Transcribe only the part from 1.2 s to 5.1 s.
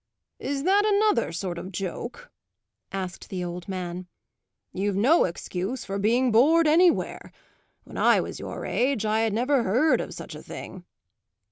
sort of joke?" asked the old man. "You've